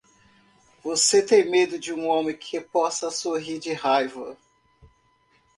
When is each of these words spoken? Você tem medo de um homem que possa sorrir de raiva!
Você 0.83 1.21
tem 1.23 1.47
medo 1.47 1.77
de 1.77 1.93
um 1.93 2.07
homem 2.07 2.35
que 2.35 2.59
possa 2.59 3.11
sorrir 3.11 3.59
de 3.59 3.71
raiva! 3.71 4.35